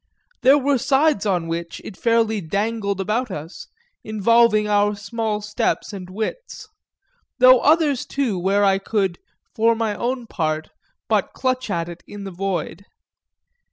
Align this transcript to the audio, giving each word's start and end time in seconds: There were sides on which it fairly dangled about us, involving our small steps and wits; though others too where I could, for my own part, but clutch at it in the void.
There 0.41 0.57
were 0.57 0.79
sides 0.79 1.27
on 1.27 1.45
which 1.47 1.79
it 1.85 1.95
fairly 1.95 2.41
dangled 2.41 2.99
about 2.99 3.29
us, 3.29 3.67
involving 4.03 4.67
our 4.67 4.95
small 4.95 5.41
steps 5.41 5.93
and 5.93 6.09
wits; 6.09 6.67
though 7.37 7.59
others 7.59 8.03
too 8.07 8.39
where 8.39 8.63
I 8.65 8.79
could, 8.79 9.19
for 9.53 9.75
my 9.75 9.93
own 9.93 10.25
part, 10.25 10.69
but 11.07 11.33
clutch 11.33 11.69
at 11.69 11.87
it 11.87 12.01
in 12.07 12.23
the 12.23 12.31
void. 12.31 12.85